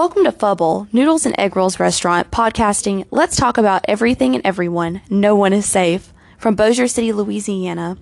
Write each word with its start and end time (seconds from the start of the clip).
Welcome 0.00 0.24
to 0.24 0.32
Fubble, 0.32 0.88
Noodles 0.92 1.26
and 1.26 1.38
Egg 1.38 1.56
Rolls 1.56 1.78
restaurant, 1.78 2.30
podcasting. 2.30 3.04
Let's 3.10 3.36
talk 3.36 3.58
about 3.58 3.84
everything 3.86 4.34
and 4.34 4.40
everyone. 4.46 5.02
No 5.10 5.36
one 5.36 5.52
is 5.52 5.66
safe. 5.66 6.14
From 6.38 6.54
Bossier 6.54 6.88
City, 6.88 7.12
Louisiana. 7.12 7.98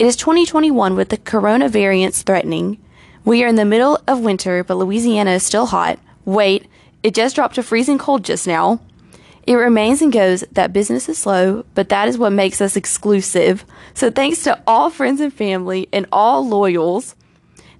It 0.00 0.06
is 0.06 0.16
2021 0.16 0.96
with 0.96 1.10
the 1.10 1.16
corona 1.16 1.68
variants 1.68 2.22
threatening. 2.22 2.82
We 3.24 3.44
are 3.44 3.46
in 3.46 3.54
the 3.54 3.64
middle 3.64 4.00
of 4.08 4.18
winter, 4.18 4.64
but 4.64 4.78
Louisiana 4.78 5.30
is 5.30 5.44
still 5.44 5.66
hot. 5.66 6.00
Wait, 6.24 6.66
it 7.04 7.14
just 7.14 7.36
dropped 7.36 7.54
to 7.54 7.62
freezing 7.62 7.98
cold 7.98 8.24
just 8.24 8.48
now. 8.48 8.80
It 9.46 9.54
remains 9.54 10.02
and 10.02 10.12
goes 10.12 10.40
that 10.50 10.72
business 10.72 11.08
is 11.08 11.18
slow, 11.18 11.64
but 11.76 11.88
that 11.90 12.08
is 12.08 12.18
what 12.18 12.32
makes 12.32 12.60
us 12.60 12.74
exclusive. 12.74 13.64
So 13.94 14.10
thanks 14.10 14.42
to 14.42 14.60
all 14.66 14.90
friends 14.90 15.20
and 15.20 15.32
family 15.32 15.88
and 15.92 16.06
all 16.10 16.48
loyals. 16.48 17.14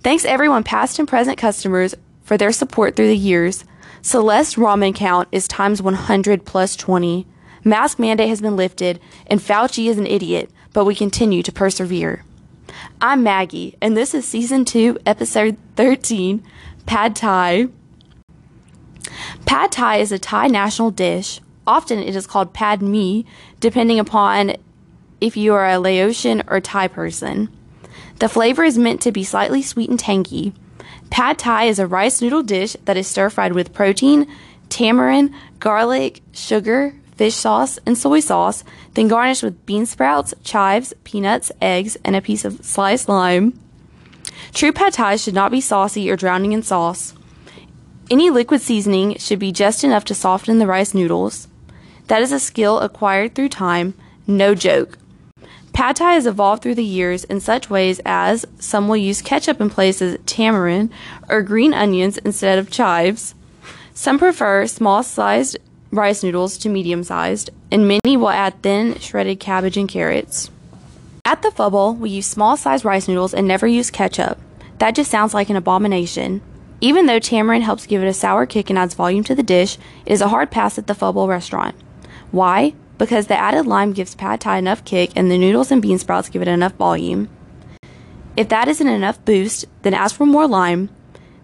Thanks 0.05 0.25
everyone, 0.25 0.63
past 0.63 1.01
and 1.01 1.09
present 1.09 1.39
customers, 1.39 1.97
for 2.29 2.37
their 2.37 2.53
support 2.53 2.95
through 2.95 3.07
the 3.07 3.17
years. 3.17 3.65
Celeste 4.03 4.57
ramen 4.57 4.95
count 4.95 5.29
is 5.33 5.49
times 5.49 5.81
100 5.81 6.45
plus 6.45 6.77
20. 6.77 7.27
Mask 7.65 7.99
mandate 7.99 8.29
has 8.29 8.43
been 8.43 8.55
lifted, 8.55 9.01
and 9.29 9.41
Fauci 9.41 9.89
is 9.89 9.97
an 9.97 10.07
idiot, 10.07 10.51
but 10.75 10.85
we 10.85 10.95
continue 10.95 11.43
to 11.43 11.51
persevere. 11.51 12.27
I'm 13.01 13.23
Maggie, 13.23 13.77
and 13.81 13.97
this 13.97 14.13
is 14.13 14.27
season 14.27 14.67
2, 14.67 14.99
episode 15.07 15.57
13 15.77 16.45
Pad 16.85 17.17
Thai. 17.17 17.69
Pad 19.47 19.73
Thai 19.73 19.97
is 19.97 20.13
a 20.13 20.19
Thai 20.19 20.49
national 20.49 20.91
dish. 20.91 21.41
Often 21.67 22.01
it 22.01 22.15
is 22.15 22.27
called 22.27 22.53
Pad 22.53 22.83
Mi, 22.83 23.25
depending 23.59 23.99
upon 23.99 24.53
if 25.19 25.35
you 25.35 25.55
are 25.55 25.67
a 25.67 25.81
Laotian 25.81 26.43
or 26.47 26.61
Thai 26.61 26.89
person. 26.89 27.49
The 28.19 28.29
flavor 28.29 28.65
is 28.65 28.77
meant 28.77 29.01
to 29.01 29.13
be 29.13 29.25
slightly 29.25 29.63
sweet 29.63 29.89
and 29.89 29.99
tangy. 29.99 30.53
Pad 31.11 31.39
Thai 31.39 31.65
is 31.65 31.79
a 31.79 31.87
rice 31.87 32.21
noodle 32.21 32.43
dish 32.43 32.77
that 32.85 32.97
is 32.97 33.07
stir 33.07 33.31
fried 33.31 33.53
with 33.53 33.73
protein, 33.73 34.27
tamarind, 34.69 35.33
garlic, 35.59 36.21
sugar, 36.33 36.95
fish 37.17 37.35
sauce, 37.35 37.79
and 37.85 37.99
soy 37.99 38.21
sauce, 38.21 38.63
then 38.95 39.09
garnished 39.09 39.43
with 39.43 39.67
bean 39.67 39.87
sprouts, 39.87 40.35
chives, 40.45 40.95
peanuts, 41.05 41.51
eggs, 41.61 41.97
and 42.05 42.15
a 42.15 42.21
piece 42.21 42.45
of 42.45 42.65
sliced 42.65 43.09
lime. 43.09 43.59
True 44.53 44.73
pad 44.73 44.93
thai 44.95 45.17
should 45.17 45.35
not 45.35 45.51
be 45.51 45.61
saucy 45.61 46.11
or 46.11 46.17
drowning 46.17 46.53
in 46.53 46.63
sauce. 46.63 47.15
Any 48.11 48.31
liquid 48.31 48.61
seasoning 48.61 49.19
should 49.19 49.39
be 49.39 49.53
just 49.53 49.85
enough 49.85 50.05
to 50.07 50.15
soften 50.15 50.59
the 50.59 50.67
rice 50.67 50.95
noodles. 50.95 51.49
That 52.07 52.23
is 52.23 52.33
a 52.33 52.41
skill 52.41 52.79
acquired 52.79 53.35
through 53.35 53.51
time, 53.51 53.95
no 54.27 54.55
joke. 54.55 54.97
Pad 55.79 55.95
Thai 55.95 56.15
has 56.15 56.27
evolved 56.27 56.61
through 56.61 56.75
the 56.75 56.83
years 56.83 57.23
in 57.23 57.39
such 57.39 57.71
ways 57.71 58.01
as 58.05 58.45
some 58.59 58.89
will 58.89 58.97
use 58.97 59.23
ketchup 59.23 59.61
in 59.61 59.71
place 59.71 60.01
of 60.01 60.27
tamarind 60.27 60.91
or 61.29 61.41
green 61.41 61.73
onions 61.73 62.19
instead 62.19 62.59
of 62.59 62.69
chives. 62.69 63.37
Some 63.95 64.19
prefer 64.19 64.67
small 64.67 65.05
sized 65.05 65.57
rice 65.93 66.25
noodles 66.25 66.59
to 66.59 66.69
medium 66.69 67.05
sized, 67.05 67.51
and 67.71 67.87
many 67.87 68.17
will 68.17 68.29
add 68.29 68.61
thin 68.61 68.99
shredded 68.99 69.39
cabbage 69.39 69.77
and 69.77 69.89
carrots. 69.89 70.51
At 71.25 71.43
the 71.43 71.53
Fubble, 71.53 71.95
we 71.95 72.11
use 72.11 72.27
small 72.27 72.57
sized 72.57 72.85
rice 72.85 73.07
noodles 73.07 73.33
and 73.33 73.47
never 73.47 73.69
use 73.69 73.89
ketchup. 73.89 74.37
That 74.79 74.97
just 74.97 75.13
sounds 75.13 75.33
like 75.33 75.49
an 75.49 75.55
abomination. 75.55 76.41
Even 76.81 77.07
though 77.07 77.21
tamarind 77.21 77.63
helps 77.63 77.87
give 77.87 78.03
it 78.03 78.09
a 78.09 78.13
sour 78.13 78.47
kick 78.47 78.69
and 78.69 78.81
adds 78.81 78.95
volume 78.95 79.23
to 79.23 79.35
the 79.37 79.45
dish, 79.45 79.79
it 80.05 80.13
is 80.13 80.23
a 80.23 80.29
hard 80.29 80.51
pass 80.51 80.77
at 80.77 80.89
the 80.89 80.95
Fubble 80.97 81.29
restaurant. 81.29 81.77
Why? 82.33 82.75
Because 82.99 83.29
the 83.29 83.39
added 83.39 83.67
lime 83.67 83.93
gives 83.93 84.15
pad 84.15 84.41
thai 84.41 84.59
enough 84.59 84.85
kick 84.85 85.13
and 85.17 85.31
the 85.31 85.39
noodles 85.39 85.71
and 85.71 85.81
bean 85.81 85.99
sprouts 85.99 86.29
give 86.29 86.43
it 86.43 86.49
enough 86.49 86.75
volume. 86.75 87.29
If 88.37 88.49
that 88.51 88.69
isn't 88.69 88.87
enough 88.87 89.25
boost, 89.25 89.65
then 89.83 89.95
ask 89.95 90.15
for 90.15 90.27
more 90.27 90.47
lime. 90.47 90.91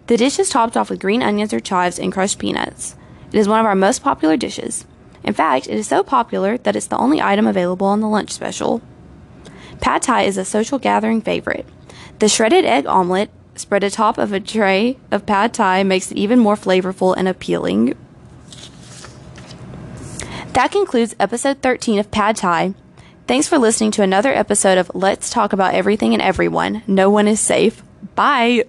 The 0.07 0.17
dish 0.17 0.37
is 0.37 0.49
topped 0.49 0.77
off 0.77 0.89
with 0.89 0.99
green 0.99 1.23
onions 1.23 1.53
or 1.53 1.59
chives 1.59 1.97
and 1.97 2.13
crushed 2.13 2.39
peanuts. 2.39 2.95
It 3.31 3.39
is 3.39 3.47
one 3.47 3.59
of 3.59 3.65
our 3.65 3.75
most 3.75 4.03
popular 4.03 4.37
dishes. 4.37 4.85
In 5.23 5.33
fact, 5.33 5.67
it 5.67 5.73
is 5.73 5.87
so 5.87 6.03
popular 6.03 6.57
that 6.59 6.75
it's 6.75 6.87
the 6.87 6.97
only 6.97 7.21
item 7.21 7.47
available 7.47 7.87
on 7.87 7.99
the 7.99 8.07
lunch 8.07 8.31
special. 8.31 8.81
Pad 9.81 10.03
Thai 10.03 10.23
is 10.23 10.37
a 10.37 10.45
social 10.45 10.77
gathering 10.77 11.21
favorite. 11.21 11.65
The 12.19 12.29
shredded 12.29 12.63
egg 12.63 12.85
omelet 12.85 13.29
spread 13.55 13.83
atop 13.83 14.17
of 14.17 14.31
a 14.31 14.39
tray 14.39 14.97
of 15.11 15.25
pad 15.25 15.53
thai 15.53 15.83
makes 15.83 16.11
it 16.11 16.17
even 16.17 16.39
more 16.39 16.55
flavorful 16.55 17.13
and 17.17 17.27
appealing. 17.27 17.95
That 20.55 20.71
concludes 20.71 21.17
episode 21.19 21.61
13 21.61 21.99
of 21.99 22.11
Pad 22.11 22.37
Thai. 22.37 22.75
Thanks 23.27 23.45
for 23.45 23.57
listening 23.57 23.91
to 23.91 24.03
another 24.03 24.33
episode 24.33 24.77
of 24.77 24.89
Let's 24.95 25.29
Talk 25.29 25.51
About 25.51 25.73
Everything 25.73 26.13
and 26.13 26.21
Everyone. 26.21 26.81
No 26.87 27.09
one 27.09 27.27
is 27.27 27.41
safe. 27.41 27.83
Bye. 28.15 28.63